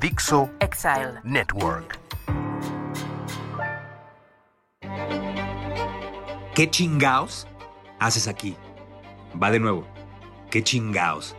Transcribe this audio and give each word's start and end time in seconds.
Dixo 0.00 0.50
Exile. 0.60 1.20
Network. 1.24 1.98
¿Qué 6.54 6.70
chingaos 6.70 7.46
haces 7.98 8.28
aquí? 8.28 8.56
Va 9.42 9.50
de 9.50 9.58
nuevo. 9.58 9.86
¿Qué 10.50 10.62
chingaos 10.62 11.34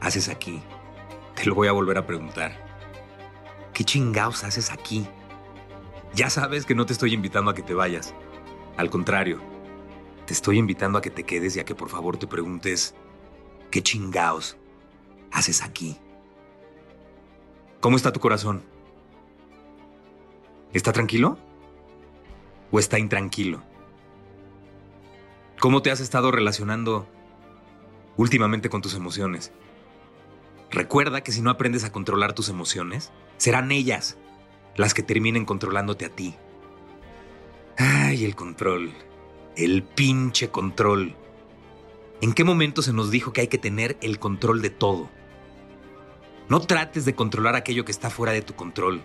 haces 0.00 0.28
aquí? 0.28 0.60
Te 1.36 1.46
lo 1.46 1.54
voy 1.54 1.68
a 1.68 1.72
volver 1.72 1.96
a 1.96 2.06
preguntar. 2.06 2.52
¿Qué 3.72 3.84
chingaos 3.84 4.42
haces 4.42 4.72
aquí? 4.72 5.06
Ya 6.14 6.30
sabes 6.30 6.66
que 6.66 6.74
no 6.74 6.86
te 6.86 6.94
estoy 6.94 7.14
invitando 7.14 7.52
a 7.52 7.54
que 7.54 7.62
te 7.62 7.74
vayas. 7.74 8.12
Al 8.76 8.90
contrario, 8.90 9.40
te 10.26 10.32
estoy 10.32 10.58
invitando 10.58 10.98
a 10.98 11.02
que 11.02 11.10
te 11.10 11.22
quedes 11.22 11.54
y 11.54 11.60
a 11.60 11.64
que 11.64 11.76
por 11.76 11.90
favor 11.90 12.16
te 12.16 12.26
preguntes, 12.26 12.96
¿qué 13.70 13.84
chingaos 13.84 14.56
haces 15.30 15.62
aquí? 15.62 15.96
¿Cómo 17.84 17.98
está 17.98 18.14
tu 18.14 18.20
corazón? 18.20 18.62
¿Está 20.72 20.94
tranquilo? 20.94 21.36
¿O 22.70 22.78
está 22.78 22.98
intranquilo? 22.98 23.62
¿Cómo 25.60 25.82
te 25.82 25.90
has 25.90 26.00
estado 26.00 26.30
relacionando 26.30 27.06
últimamente 28.16 28.70
con 28.70 28.80
tus 28.80 28.94
emociones? 28.94 29.52
Recuerda 30.70 31.20
que 31.20 31.30
si 31.30 31.42
no 31.42 31.50
aprendes 31.50 31.84
a 31.84 31.92
controlar 31.92 32.32
tus 32.32 32.48
emociones, 32.48 33.12
serán 33.36 33.70
ellas 33.70 34.16
las 34.76 34.94
que 34.94 35.02
terminen 35.02 35.44
controlándote 35.44 36.06
a 36.06 36.08
ti. 36.08 36.36
Ay, 37.76 38.24
el 38.24 38.34
control. 38.34 38.92
El 39.56 39.82
pinche 39.82 40.48
control. 40.48 41.14
¿En 42.22 42.32
qué 42.32 42.44
momento 42.44 42.80
se 42.80 42.94
nos 42.94 43.10
dijo 43.10 43.34
que 43.34 43.42
hay 43.42 43.48
que 43.48 43.58
tener 43.58 43.98
el 44.00 44.18
control 44.18 44.62
de 44.62 44.70
todo? 44.70 45.10
No 46.48 46.60
trates 46.60 47.04
de 47.04 47.14
controlar 47.14 47.56
aquello 47.56 47.84
que 47.84 47.92
está 47.92 48.10
fuera 48.10 48.32
de 48.32 48.42
tu 48.42 48.54
control. 48.54 49.02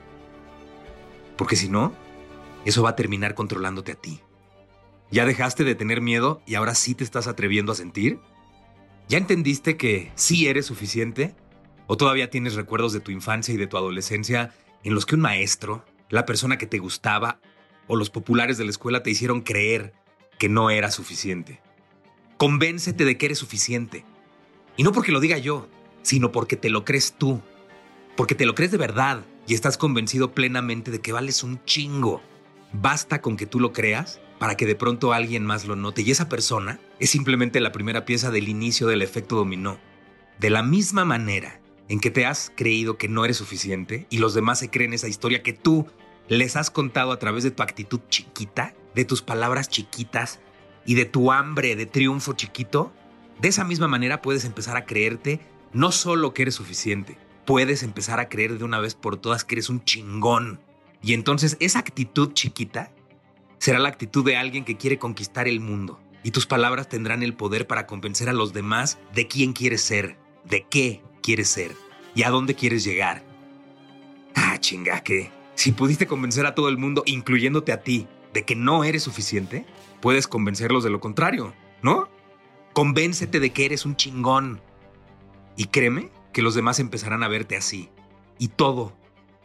Porque 1.37 1.55
si 1.55 1.69
no, 1.69 1.93
eso 2.65 2.83
va 2.83 2.89
a 2.89 2.95
terminar 2.95 3.33
controlándote 3.33 3.93
a 3.93 3.95
ti. 3.95 4.21
¿Ya 5.11 5.25
dejaste 5.25 5.63
de 5.63 5.75
tener 5.75 6.01
miedo 6.01 6.41
y 6.45 6.55
ahora 6.55 6.75
sí 6.75 6.93
te 6.93 7.03
estás 7.03 7.27
atreviendo 7.27 7.71
a 7.71 7.75
sentir? 7.75 8.19
¿Ya 9.07 9.17
entendiste 9.17 9.77
que 9.77 10.11
sí 10.15 10.47
eres 10.47 10.65
suficiente? 10.65 11.33
¿O 11.87 11.97
todavía 11.97 12.29
tienes 12.29 12.55
recuerdos 12.55 12.93
de 12.93 12.99
tu 12.99 13.11
infancia 13.11 13.53
y 13.53 13.57
de 13.57 13.67
tu 13.67 13.77
adolescencia 13.77 14.53
en 14.83 14.93
los 14.93 15.05
que 15.05 15.15
un 15.15 15.21
maestro, 15.21 15.83
la 16.09 16.25
persona 16.25 16.57
que 16.57 16.67
te 16.67 16.77
gustaba 16.77 17.39
o 17.87 17.95
los 17.95 18.11
populares 18.11 18.57
de 18.57 18.65
la 18.65 18.69
escuela 18.69 19.01
te 19.01 19.09
hicieron 19.09 19.41
creer 19.41 19.93
que 20.37 20.49
no 20.49 20.69
era 20.69 20.91
suficiente? 20.91 21.59
Convéncete 22.37 23.05
de 23.05 23.17
que 23.17 23.25
eres 23.27 23.39
suficiente. 23.39 24.05
Y 24.77 24.83
no 24.83 24.91
porque 24.91 25.11
lo 25.11 25.19
diga 25.19 25.39
yo, 25.39 25.67
sino 26.01 26.31
porque 26.31 26.55
te 26.55 26.69
lo 26.69 26.85
crees 26.85 27.13
tú. 27.13 27.41
Porque 28.15 28.35
te 28.35 28.45
lo 28.45 28.55
crees 28.55 28.71
de 28.71 28.77
verdad 28.77 29.23
y 29.47 29.53
estás 29.53 29.77
convencido 29.77 30.33
plenamente 30.33 30.91
de 30.91 30.99
que 30.99 31.11
vales 31.11 31.43
un 31.43 31.63
chingo. 31.65 32.21
Basta 32.73 33.21
con 33.21 33.37
que 33.37 33.45
tú 33.45 33.59
lo 33.59 33.73
creas 33.73 34.19
para 34.37 34.55
que 34.55 34.65
de 34.65 34.75
pronto 34.75 35.13
alguien 35.13 35.45
más 35.45 35.65
lo 35.65 35.75
note 35.75 36.01
y 36.01 36.11
esa 36.11 36.29
persona 36.29 36.79
es 36.99 37.09
simplemente 37.09 37.59
la 37.59 37.71
primera 37.71 38.05
pieza 38.05 38.31
del 38.31 38.47
inicio 38.47 38.87
del 38.87 39.01
efecto 39.01 39.35
dominó. 39.35 39.79
De 40.39 40.49
la 40.49 40.63
misma 40.63 41.03
manera 41.03 41.59
en 41.89 41.99
que 41.99 42.11
te 42.11 42.25
has 42.25 42.51
creído 42.55 42.97
que 42.97 43.09
no 43.09 43.25
eres 43.25 43.37
suficiente 43.37 44.07
y 44.09 44.19
los 44.19 44.33
demás 44.33 44.59
se 44.59 44.69
creen 44.69 44.93
esa 44.93 45.07
historia 45.07 45.43
que 45.43 45.53
tú 45.53 45.87
les 46.29 46.55
has 46.55 46.69
contado 46.69 47.11
a 47.11 47.19
través 47.19 47.43
de 47.43 47.51
tu 47.51 47.63
actitud 47.63 47.99
chiquita, 48.09 48.73
de 48.95 49.03
tus 49.03 49.21
palabras 49.21 49.67
chiquitas 49.67 50.39
y 50.85 50.95
de 50.95 51.05
tu 51.05 51.31
hambre 51.31 51.75
de 51.75 51.85
triunfo 51.85 52.33
chiquito, 52.33 52.93
de 53.41 53.47
esa 53.47 53.63
misma 53.63 53.87
manera 53.87 54.21
puedes 54.21 54.45
empezar 54.45 54.77
a 54.77 54.85
creerte 54.85 55.41
no 55.73 55.91
solo 55.91 56.33
que 56.33 56.43
eres 56.43 56.55
suficiente, 56.55 57.17
puedes 57.45 57.83
empezar 57.83 58.19
a 58.19 58.29
creer 58.29 58.57
de 58.57 58.63
una 58.63 58.79
vez 58.79 58.95
por 58.95 59.17
todas 59.17 59.43
que 59.43 59.55
eres 59.55 59.69
un 59.69 59.83
chingón. 59.83 60.59
Y 61.01 61.13
entonces 61.13 61.57
esa 61.59 61.79
actitud 61.79 62.33
chiquita 62.33 62.91
será 63.57 63.79
la 63.79 63.89
actitud 63.89 64.25
de 64.25 64.37
alguien 64.37 64.65
que 64.65 64.77
quiere 64.77 64.99
conquistar 64.99 65.47
el 65.47 65.59
mundo. 65.59 65.99
Y 66.23 66.31
tus 66.31 66.45
palabras 66.45 66.89
tendrán 66.89 67.23
el 67.23 67.33
poder 67.33 67.67
para 67.67 67.87
convencer 67.87 68.29
a 68.29 68.33
los 68.33 68.53
demás 68.53 68.99
de 69.13 69.27
quién 69.27 69.53
quieres 69.53 69.81
ser, 69.81 70.17
de 70.43 70.65
qué 70.69 71.01
quieres 71.21 71.49
ser 71.49 71.75
y 72.15 72.23
a 72.23 72.29
dónde 72.29 72.55
quieres 72.55 72.83
llegar. 72.83 73.23
Ah, 74.35 74.57
chinga, 74.59 75.01
que 75.01 75.31
si 75.55 75.71
pudiste 75.71 76.07
convencer 76.07 76.45
a 76.45 76.55
todo 76.55 76.69
el 76.69 76.77
mundo, 76.77 77.03
incluyéndote 77.05 77.71
a 77.71 77.81
ti, 77.81 78.07
de 78.33 78.45
que 78.45 78.55
no 78.55 78.83
eres 78.83 79.03
suficiente, 79.03 79.65
puedes 80.01 80.27
convencerlos 80.27 80.83
de 80.83 80.89
lo 80.89 80.99
contrario, 80.99 81.53
¿no? 81.81 82.07
Convéncete 82.73 83.39
de 83.39 83.49
que 83.51 83.65
eres 83.65 83.85
un 83.85 83.95
chingón. 83.95 84.61
Y 85.59 85.65
créeme 85.65 86.09
que 86.31 86.41
los 86.41 86.55
demás 86.55 86.79
empezarán 86.79 87.21
a 87.21 87.27
verte 87.27 87.57
así. 87.57 87.89
Y 88.37 88.47
todo, 88.47 88.93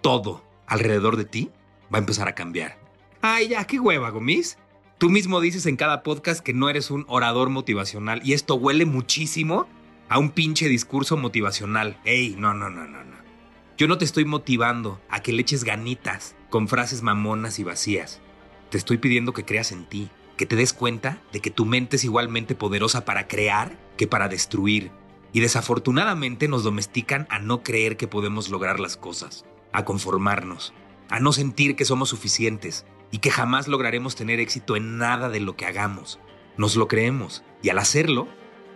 todo 0.00 0.44
alrededor 0.64 1.16
de 1.16 1.24
ti 1.24 1.50
va 1.92 1.98
a 1.98 2.02
empezar 2.02 2.28
a 2.28 2.36
cambiar. 2.36 2.78
Ay, 3.20 3.48
ya, 3.48 3.64
qué 3.64 3.80
hueva, 3.80 4.10
Gomis. 4.10 4.56
Tú 4.98 5.10
mismo 5.10 5.40
dices 5.40 5.66
en 5.66 5.74
cada 5.74 6.04
podcast 6.04 6.40
que 6.40 6.52
no 6.52 6.68
eres 6.68 6.92
un 6.92 7.04
orador 7.08 7.50
motivacional 7.50 8.20
y 8.22 8.32
esto 8.32 8.54
huele 8.54 8.86
muchísimo 8.86 9.66
a 10.08 10.20
un 10.20 10.30
pinche 10.30 10.68
discurso 10.68 11.16
motivacional. 11.16 11.98
Ey, 12.04 12.36
no, 12.38 12.54
no, 12.54 12.70
no, 12.70 12.86
no, 12.86 13.02
no. 13.02 13.16
Yo 13.76 13.88
no 13.88 13.98
te 13.98 14.04
estoy 14.04 14.24
motivando 14.24 15.00
a 15.10 15.18
que 15.18 15.32
le 15.32 15.42
eches 15.42 15.64
ganitas 15.64 16.36
con 16.48 16.68
frases 16.68 17.02
mamonas 17.02 17.58
y 17.58 17.64
vacías. 17.64 18.20
Te 18.70 18.78
estoy 18.78 18.98
pidiendo 18.98 19.32
que 19.32 19.44
creas 19.44 19.72
en 19.72 19.88
ti, 19.88 20.10
que 20.36 20.46
te 20.46 20.54
des 20.54 20.74
cuenta 20.74 21.20
de 21.32 21.40
que 21.40 21.50
tu 21.50 21.66
mente 21.66 21.96
es 21.96 22.04
igualmente 22.04 22.54
poderosa 22.54 23.04
para 23.04 23.26
crear 23.26 23.76
que 23.96 24.06
para 24.06 24.28
destruir. 24.28 24.92
Y 25.34 25.40
desafortunadamente 25.40 26.46
nos 26.46 26.62
domestican 26.62 27.26
a 27.28 27.40
no 27.40 27.64
creer 27.64 27.96
que 27.96 28.06
podemos 28.06 28.50
lograr 28.50 28.78
las 28.78 28.96
cosas, 28.96 29.44
a 29.72 29.84
conformarnos, 29.84 30.72
a 31.10 31.18
no 31.18 31.32
sentir 31.32 31.74
que 31.74 31.84
somos 31.84 32.10
suficientes 32.10 32.86
y 33.10 33.18
que 33.18 33.32
jamás 33.32 33.66
lograremos 33.66 34.14
tener 34.14 34.38
éxito 34.38 34.76
en 34.76 34.96
nada 34.96 35.28
de 35.28 35.40
lo 35.40 35.56
que 35.56 35.66
hagamos. 35.66 36.20
Nos 36.56 36.76
lo 36.76 36.86
creemos 36.86 37.42
y 37.62 37.70
al 37.70 37.80
hacerlo, 37.80 38.28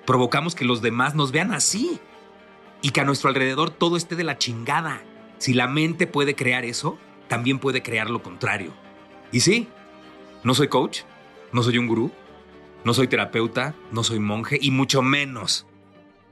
provocamos 0.05 0.57
que 0.57 0.65
los 0.65 0.83
demás 0.83 1.15
nos 1.15 1.31
vean 1.31 1.53
así 1.53 2.01
y 2.83 2.91
que 2.91 3.03
a 3.03 3.05
nuestro 3.05 3.29
alrededor 3.29 3.71
todo 3.71 3.97
esté 3.97 4.17
de 4.17 4.25
la 4.25 4.37
chingada. 4.37 5.01
Si 5.39 5.55
la 5.55 5.69
mente 5.69 6.09
puede 6.09 6.35
crear 6.35 6.65
eso, 6.65 6.99
también 7.29 7.61
puede 7.61 7.85
crear 7.85 8.11
lo 8.11 8.21
contrario. 8.21 8.75
Y 9.31 9.41
sí, 9.41 9.69
no 10.43 10.55
soy 10.55 10.67
coach, 10.67 11.03
no 11.53 11.63
soy 11.63 11.79
un 11.79 11.87
gurú, 11.87 12.11
no 12.85 12.95
soy 12.95 13.07
terapeuta, 13.07 13.77
no 13.93 14.03
soy 14.03 14.19
monje 14.19 14.59
y 14.61 14.73
mucho 14.73 15.03
menos 15.03 15.69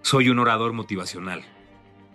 soy 0.06 0.28
un 0.28 0.39
orador 0.39 0.72
motivacional. 0.72 1.44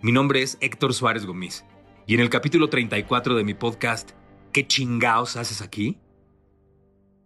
Mi 0.00 0.12
nombre 0.12 0.40
es 0.40 0.56
Héctor 0.62 0.94
Suárez 0.94 1.26
Gómez 1.26 1.66
y 2.06 2.14
en 2.14 2.20
el 2.20 2.30
capítulo 2.30 2.70
34 2.70 3.34
de 3.34 3.44
mi 3.44 3.52
podcast, 3.52 4.12
¿Qué 4.50 4.66
chingaos 4.66 5.36
haces 5.36 5.60
aquí? 5.60 6.00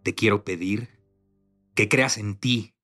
Te 0.03 0.17
quiero 0.17 0.43
pedir 0.43 0.89
que 1.77 1.89
creas 1.89 2.19
en 2.19 2.37
ti. 2.37 2.75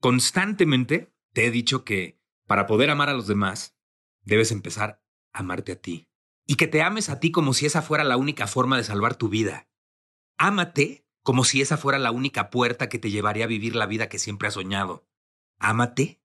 Constantemente 0.00 1.14
te 1.32 1.46
he 1.46 1.50
dicho 1.50 1.82
que 1.82 2.20
para 2.46 2.66
poder 2.66 2.90
amar 2.90 3.08
a 3.08 3.14
los 3.14 3.26
demás, 3.26 3.74
debes 4.22 4.52
empezar 4.52 5.02
a 5.32 5.38
amarte 5.38 5.72
a 5.72 5.80
ti. 5.80 6.10
Y 6.46 6.56
que 6.56 6.66
te 6.66 6.82
ames 6.82 7.08
a 7.08 7.20
ti 7.20 7.30
como 7.30 7.54
si 7.54 7.64
esa 7.64 7.80
fuera 7.80 8.04
la 8.04 8.18
única 8.18 8.48
forma 8.48 8.76
de 8.76 8.84
salvar 8.84 9.14
tu 9.14 9.30
vida. 9.30 9.66
Ámate 10.36 11.06
como 11.22 11.44
si 11.44 11.62
esa 11.62 11.78
fuera 11.78 11.98
la 11.98 12.10
única 12.10 12.50
puerta 12.50 12.90
que 12.90 12.98
te 12.98 13.10
llevaría 13.10 13.44
a 13.44 13.48
vivir 13.48 13.76
la 13.76 13.86
vida 13.86 14.10
que 14.10 14.18
siempre 14.18 14.48
has 14.48 14.54
soñado. 14.54 15.06
Ámate 15.58 16.19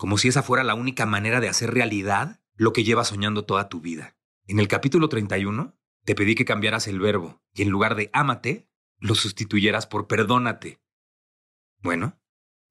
como 0.00 0.16
si 0.16 0.28
esa 0.28 0.42
fuera 0.42 0.64
la 0.64 0.72
única 0.72 1.04
manera 1.04 1.40
de 1.40 1.50
hacer 1.50 1.74
realidad 1.74 2.40
lo 2.54 2.72
que 2.72 2.84
llevas 2.84 3.08
soñando 3.08 3.44
toda 3.44 3.68
tu 3.68 3.82
vida. 3.82 4.16
En 4.46 4.58
el 4.58 4.66
capítulo 4.66 5.10
31 5.10 5.78
te 6.06 6.14
pedí 6.14 6.34
que 6.34 6.46
cambiaras 6.46 6.88
el 6.88 6.98
verbo 6.98 7.42
y 7.52 7.60
en 7.60 7.68
lugar 7.68 7.96
de 7.96 8.08
ámate, 8.14 8.66
lo 8.98 9.14
sustituyeras 9.14 9.86
por 9.86 10.06
perdónate. 10.06 10.80
Bueno, 11.82 12.18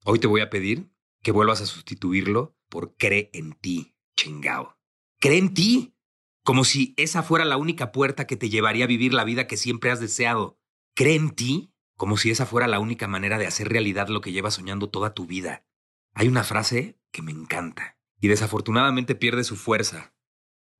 hoy 0.04 0.18
te 0.18 0.26
voy 0.26 0.40
a 0.40 0.50
pedir 0.50 0.90
que 1.22 1.30
vuelvas 1.30 1.60
a 1.60 1.66
sustituirlo 1.66 2.58
por 2.68 2.96
cree 2.96 3.30
en 3.32 3.52
ti, 3.52 3.94
chingao. 4.16 4.76
Cree 5.20 5.38
en 5.38 5.54
ti, 5.54 5.94
como 6.42 6.64
si 6.64 6.94
esa 6.96 7.22
fuera 7.22 7.44
la 7.44 7.58
única 7.58 7.92
puerta 7.92 8.26
que 8.26 8.36
te 8.36 8.50
llevaría 8.50 8.86
a 8.86 8.88
vivir 8.88 9.14
la 9.14 9.22
vida 9.22 9.46
que 9.46 9.56
siempre 9.56 9.92
has 9.92 10.00
deseado. 10.00 10.58
Cree 10.96 11.14
en 11.14 11.30
ti, 11.30 11.72
como 11.96 12.16
si 12.16 12.32
esa 12.32 12.44
fuera 12.44 12.66
la 12.66 12.80
única 12.80 13.06
manera 13.06 13.38
de 13.38 13.46
hacer 13.46 13.68
realidad 13.68 14.08
lo 14.08 14.20
que 14.20 14.32
llevas 14.32 14.54
soñando 14.54 14.90
toda 14.90 15.14
tu 15.14 15.26
vida. 15.28 15.64
Hay 16.12 16.26
una 16.26 16.42
frase 16.42 16.99
que 17.12 17.22
me 17.22 17.32
encanta 17.32 17.98
y 18.20 18.28
desafortunadamente 18.28 19.14
pierde 19.14 19.44
su 19.44 19.56
fuerza. 19.56 20.14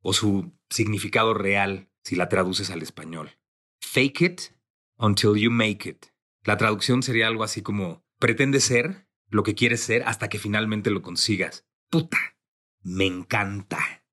o 0.02 0.12
su 0.12 0.52
significado 0.68 1.34
real 1.34 1.90
si 2.02 2.16
la 2.16 2.28
traduces 2.28 2.70
al 2.70 2.82
español. 2.82 3.38
Fake 3.80 4.22
it 4.22 4.40
until 4.96 5.36
you 5.36 5.50
make 5.50 5.88
it. 5.88 6.06
La 6.44 6.56
traducción 6.56 7.02
sería 7.02 7.26
algo 7.26 7.44
así 7.44 7.62
como 7.62 8.04
pretende 8.18 8.60
ser 8.60 9.08
lo 9.28 9.42
que 9.42 9.54
quieres 9.54 9.80
ser 9.80 10.02
hasta 10.04 10.28
que 10.28 10.38
finalmente 10.38 10.90
lo 10.90 11.02
consigas. 11.02 11.66
Puta, 11.90 12.18
me 12.82 13.06
encanta. 13.06 14.04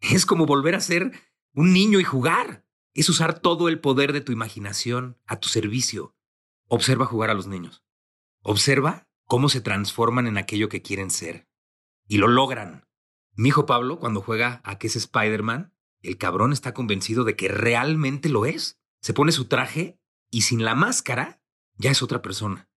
Es 0.00 0.26
como 0.26 0.46
volver 0.46 0.74
a 0.74 0.80
ser 0.80 1.12
un 1.54 1.72
niño 1.72 2.00
y 2.00 2.04
jugar. 2.04 2.66
Es 2.92 3.08
usar 3.08 3.38
todo 3.38 3.68
el 3.68 3.80
poder 3.80 4.12
de 4.12 4.20
tu 4.20 4.32
imaginación 4.32 5.18
a 5.26 5.38
tu 5.38 5.48
servicio. 5.48 6.16
Observa 6.66 7.06
jugar 7.06 7.30
a 7.30 7.34
los 7.34 7.46
niños. 7.46 7.82
Observa 8.42 9.08
cómo 9.26 9.48
se 9.48 9.60
transforman 9.60 10.26
en 10.26 10.38
aquello 10.38 10.68
que 10.68 10.82
quieren 10.82 11.10
ser. 11.10 11.48
Y 12.10 12.18
lo 12.18 12.26
logran. 12.26 12.88
Mi 13.36 13.50
hijo 13.50 13.66
Pablo, 13.66 14.00
cuando 14.00 14.20
juega 14.20 14.60
a 14.64 14.78
que 14.78 14.88
es 14.88 14.96
Spider-Man, 14.96 15.72
el 16.02 16.18
cabrón 16.18 16.52
está 16.52 16.74
convencido 16.74 17.22
de 17.22 17.36
que 17.36 17.46
realmente 17.46 18.28
lo 18.28 18.46
es. 18.46 18.80
Se 19.00 19.14
pone 19.14 19.30
su 19.30 19.44
traje 19.44 19.96
y 20.28 20.40
sin 20.40 20.64
la 20.64 20.74
máscara 20.74 21.40
ya 21.76 21.92
es 21.92 22.02
otra 22.02 22.20
persona. 22.20 22.68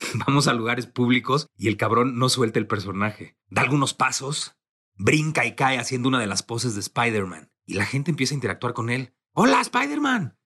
Vamos 0.26 0.48
a 0.48 0.54
lugares 0.54 0.88
públicos 0.88 1.46
y 1.56 1.68
el 1.68 1.76
cabrón 1.76 2.18
no 2.18 2.28
suelta 2.28 2.58
el 2.58 2.66
personaje. 2.66 3.38
Da 3.46 3.62
algunos 3.62 3.94
pasos, 3.94 4.56
brinca 4.96 5.46
y 5.46 5.54
cae 5.54 5.78
haciendo 5.78 6.08
una 6.08 6.18
de 6.18 6.26
las 6.26 6.42
poses 6.42 6.74
de 6.74 6.80
Spider-Man. 6.80 7.52
Y 7.64 7.74
la 7.74 7.86
gente 7.86 8.10
empieza 8.10 8.34
a 8.34 8.38
interactuar 8.38 8.72
con 8.74 8.90
él. 8.90 9.14
Hola, 9.34 9.60
Spider-Man. 9.60 10.36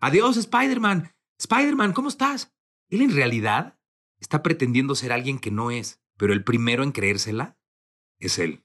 Adiós, 0.00 0.38
Spider-Man. 0.38 1.14
Spider-Man, 1.38 1.92
¿cómo 1.92 2.08
estás? 2.08 2.50
Él 2.88 3.02
en 3.02 3.14
realidad 3.14 3.78
está 4.20 4.42
pretendiendo 4.42 4.94
ser 4.94 5.12
alguien 5.12 5.38
que 5.38 5.50
no 5.50 5.70
es, 5.70 6.00
pero 6.16 6.32
el 6.32 6.44
primero 6.44 6.82
en 6.82 6.92
creérsela 6.92 7.57
es 8.18 8.38
él. 8.38 8.64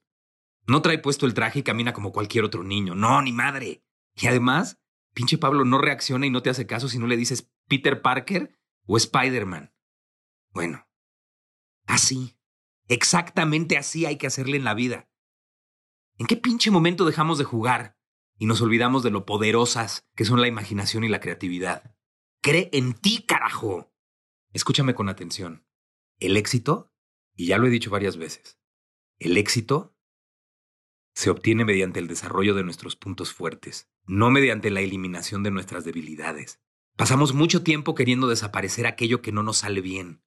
No 0.66 0.82
trae 0.82 0.98
puesto 0.98 1.26
el 1.26 1.34
traje 1.34 1.60
y 1.60 1.64
camina 1.64 1.94
como 1.94 2.12
cualquier 2.12 2.46
otro 2.46 2.64
niño. 2.64 2.96
No, 2.96 3.22
ni 3.22 3.34
madre. 3.34 3.84
Y 4.16 4.28
además, 4.28 4.80
pinche 5.14 5.38
Pablo 5.38 5.66
no 5.66 5.78
reacciona 5.78 6.26
y 6.26 6.30
no 6.30 6.42
te 6.42 6.50
hace 6.50 6.66
caso 6.66 6.88
si 6.88 7.00
no 7.00 7.08
le 7.08 7.18
dices 7.18 7.52
Peter 7.68 8.02
Parker 8.02 8.58
o 8.86 8.98
Spider-Man. 8.98 9.74
Bueno, 10.52 10.88
así, 11.86 12.38
exactamente 12.88 13.78
así 13.78 14.06
hay 14.06 14.18
que 14.18 14.28
hacerle 14.28 14.58
en 14.58 14.64
la 14.64 14.74
vida. 14.74 15.10
¿En 16.18 16.28
qué 16.28 16.38
pinche 16.38 16.70
momento 16.70 17.06
dejamos 17.06 17.38
de 17.38 17.44
jugar 17.44 17.98
y 18.38 18.46
nos 18.46 18.62
olvidamos 18.62 19.04
de 19.04 19.10
lo 19.10 19.26
poderosas 19.26 20.08
que 20.16 20.26
son 20.26 20.42
la 20.42 20.48
imaginación 20.48 21.04
y 21.04 21.10
la 21.10 21.20
creatividad? 21.20 21.96
Cree 22.42 22.70
en 22.72 22.94
ti, 22.94 23.26
carajo. 23.26 23.92
Escúchame 24.52 24.94
con 24.94 25.10
atención. 25.10 25.66
El 26.20 26.38
éxito, 26.38 26.94
y 27.36 27.48
ya 27.48 27.58
lo 27.58 27.66
he 27.66 27.72
dicho 27.72 27.90
varias 27.90 28.18
veces, 28.18 28.60
el 29.24 29.38
éxito 29.38 29.96
se 31.16 31.30
obtiene 31.30 31.66
mediante 31.66 32.00
el 32.00 32.08
desarrollo 32.08 32.56
de 32.56 32.64
nuestros 32.64 32.96
puntos 32.96 33.34
fuertes, 33.34 33.90
no 34.06 34.32
mediante 34.32 34.72
la 34.72 34.82
eliminación 34.82 35.44
de 35.44 35.52
nuestras 35.52 35.86
debilidades. 35.86 36.60
Pasamos 36.96 37.34
mucho 37.34 37.64
tiempo 37.64 37.96
queriendo 37.96 38.28
desaparecer 38.28 38.88
aquello 38.88 39.22
que 39.22 39.32
no 39.32 39.44
nos 39.44 39.58
sale 39.58 39.82
bien. 39.82 40.24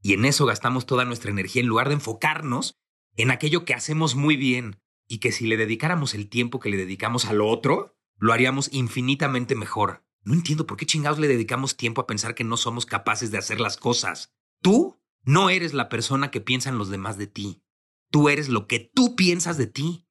Y 0.00 0.12
en 0.12 0.24
eso 0.24 0.46
gastamos 0.46 0.86
toda 0.86 1.04
nuestra 1.04 1.30
energía 1.30 1.62
en 1.62 1.68
lugar 1.68 1.88
de 1.88 1.94
enfocarnos 1.94 2.78
en 3.16 3.30
aquello 3.30 3.64
que 3.64 3.74
hacemos 3.74 4.14
muy 4.14 4.36
bien 4.36 4.80
y 5.08 5.18
que 5.18 5.32
si 5.32 5.46
le 5.46 5.56
dedicáramos 5.56 6.14
el 6.14 6.28
tiempo 6.28 6.60
que 6.60 6.70
le 6.70 6.76
dedicamos 6.76 7.24
a 7.24 7.32
lo 7.32 7.48
otro, 7.48 7.96
lo 8.16 8.32
haríamos 8.32 8.68
infinitamente 8.72 9.54
mejor. 9.54 10.04
No 10.22 10.34
entiendo 10.34 10.66
por 10.66 10.76
qué 10.76 10.86
chingados 10.86 11.18
le 11.18 11.28
dedicamos 11.28 11.76
tiempo 11.76 12.00
a 12.00 12.06
pensar 12.06 12.34
que 12.34 12.44
no 12.44 12.56
somos 12.56 12.86
capaces 12.86 13.30
de 13.30 13.38
hacer 13.38 13.60
las 13.60 13.76
cosas. 13.76 14.34
Tú 14.62 14.97
no 15.24 15.50
eres 15.50 15.74
la 15.74 15.88
persona 15.88 16.30
que 16.30 16.40
piensan 16.40 16.78
los 16.78 16.88
demás 16.88 17.18
de 17.18 17.26
ti. 17.26 17.62
Tú 18.10 18.28
eres 18.28 18.48
lo 18.48 18.66
que 18.66 18.80
tú 18.80 19.16
piensas 19.16 19.58
de 19.58 19.66
ti. 19.66 20.06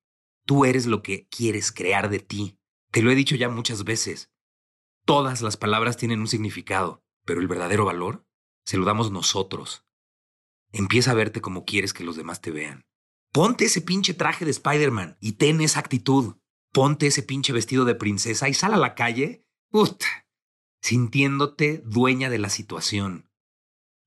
Tú 0.46 0.66
eres 0.66 0.86
lo 0.86 1.02
que 1.02 1.28
quieres 1.28 1.72
crear 1.72 2.10
de 2.10 2.20
ti. 2.20 2.60
Te 2.92 3.02
lo 3.02 3.12
he 3.12 3.16
dicho 3.16 3.36
ya 3.36 3.50
muchas 3.50 3.84
veces. 3.84 4.32
Todas 5.06 5.42
las 5.42 5.58
palabras 5.58 5.98
tienen 5.98 6.20
un 6.20 6.28
significado, 6.28 7.04
pero 7.26 7.42
el 7.42 7.48
verdadero 7.48 7.86
valor 7.86 8.26
se 8.66 8.78
lo 8.78 8.86
damos 8.86 9.12
nosotros. 9.12 9.86
Empieza 10.72 11.12
a 11.12 11.16
verte 11.16 11.42
como 11.42 11.66
quieres 11.66 11.94
que 11.94 12.04
los 12.04 12.16
demás 12.16 12.42
te 12.42 12.52
vean. 12.52 12.86
Ponte 13.32 13.66
ese 13.66 13.82
pinche 13.82 14.14
traje 14.14 14.46
de 14.46 14.52
Spider-Man 14.52 15.18
y 15.20 15.34
ten 15.34 15.62
esa 15.62 15.80
actitud. 15.80 16.36
Ponte 16.72 17.08
ese 17.08 17.24
pinche 17.24 17.54
vestido 17.54 17.86
de 17.86 17.96
princesa 17.96 18.50
y 18.50 18.54
sal 18.54 18.74
a 18.74 18.78
la 18.78 18.96
calle 18.96 19.46
sintiéndote 20.82 21.82
dueña 21.86 22.30
de 22.30 22.40
la 22.40 22.50
situación. 22.50 23.30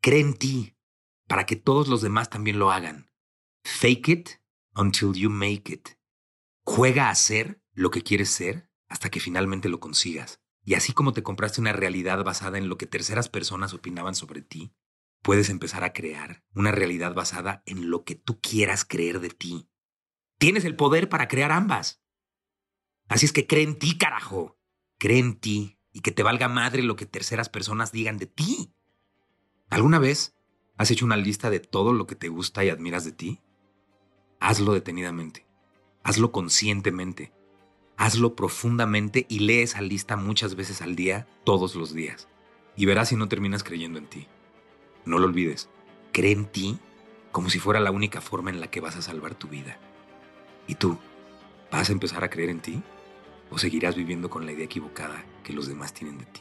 Cree 0.03 0.21
en 0.21 0.35
ti 0.35 0.77
para 1.31 1.47
que 1.47 1.55
todos 1.55 1.87
los 1.87 2.03
demás 2.03 2.29
también 2.29 2.59
lo 2.59 2.73
hagan. 2.73 3.09
Fake 3.63 4.09
it 4.09 4.31
until 4.75 5.15
you 5.15 5.31
make 5.31 5.73
it. 5.73 5.91
Juega 6.65 7.09
a 7.09 7.15
ser 7.15 7.63
lo 7.73 7.93
que 7.93 8.03
quieres 8.03 8.31
ser 8.31 8.69
hasta 8.89 9.11
que 9.11 9.21
finalmente 9.21 9.69
lo 9.69 9.79
consigas. 9.79 10.43
Y 10.65 10.75
así 10.75 10.93
como 10.93 11.13
te 11.13 11.23
compraste 11.23 11.61
una 11.61 11.73
realidad 11.73 12.25
basada 12.25 12.59
en 12.59 12.69
lo 12.69 12.79
que 12.79 12.87
terceras 12.87 13.29
personas 13.29 13.73
opinaban 13.75 14.17
sobre 14.17 14.43
ti, 14.43 14.75
puedes 15.23 15.51
empezar 15.51 15.85
a 15.85 15.93
crear 15.93 16.43
una 16.53 16.73
realidad 16.73 17.15
basada 17.15 17.63
en 17.65 17.91
lo 17.91 18.03
que 18.03 18.17
tú 18.17 18.41
quieras 18.41 18.85
creer 18.85 19.21
de 19.21 19.31
ti. 19.31 19.71
Tienes 20.37 20.65
el 20.65 20.75
poder 20.75 21.09
para 21.09 21.29
crear 21.29 21.53
ambas. 21.53 22.03
Así 23.07 23.25
es 23.25 23.33
que 23.33 23.47
cree 23.47 23.63
en 23.63 23.79
ti, 23.79 23.97
carajo 23.97 24.59
cree 24.99 25.21
en 25.21 25.39
ti 25.39 25.79
y 25.93 26.01
que 26.01 26.11
te 26.11 26.25
valga 26.25 26.49
madre 26.49 26.83
lo 26.83 26.97
que 26.97 27.07
terceras 27.07 27.49
personas 27.49 27.93
digan 27.93 28.19
de 28.19 28.27
ti. 28.27 28.75
¿Alguna 29.71 30.01
vez 30.01 30.37
has 30.81 30.91
hecho 30.91 31.05
una 31.05 31.19
lista 31.19 31.51
de 31.51 31.61
todo 31.61 31.93
lo 31.93 32.07
que 32.07 32.15
te 32.15 32.29
gusta 32.29 32.65
y 32.65 32.71
admiras 32.71 33.05
de 33.05 33.13
ti? 33.13 33.39
Hazlo 34.41 34.73
detenidamente. 34.73 35.45
Hazlo 36.03 36.33
conscientemente. 36.33 37.35
Hazlo 37.99 38.35
profundamente 38.35 39.27
y 39.29 39.41
lee 39.41 39.61
esa 39.61 39.83
lista 39.83 40.17
muchas 40.17 40.55
veces 40.55 40.81
al 40.81 40.97
día, 40.97 41.27
todos 41.45 41.75
los 41.75 41.93
días. 41.93 42.29
Y 42.77 42.87
verás 42.87 43.11
si 43.11 43.17
no 43.17 43.29
terminas 43.29 43.63
creyendo 43.63 43.99
en 43.99 44.07
ti. 44.07 44.27
No 45.05 45.19
lo 45.19 45.27
olvides. 45.27 45.69
Cree 46.13 46.33
en 46.33 46.47
ti 46.47 46.79
como 47.31 47.51
si 47.51 47.59
fuera 47.59 47.79
la 47.81 47.91
única 47.91 48.23
forma 48.23 48.49
en 48.49 48.61
la 48.61 48.71
que 48.71 48.81
vas 48.81 48.97
a 48.97 49.03
salvar 49.03 49.35
tu 49.35 49.49
vida. 49.49 49.79
¿Y 50.67 50.77
tú? 50.77 50.97
¿Vas 51.71 51.91
a 51.91 51.93
empezar 51.93 52.25
a 52.25 52.31
creer 52.31 52.49
en 52.49 52.61
ti? 52.61 52.83
o 53.51 53.59
seguirás 53.59 53.97
viviendo 53.97 54.31
con 54.31 54.47
la 54.47 54.53
idea 54.53 54.65
equivocada 54.65 55.25
que 55.43 55.53
los 55.53 55.67
demás 55.67 55.93
tienen 55.93 56.19
de 56.19 56.25
ti. 56.27 56.41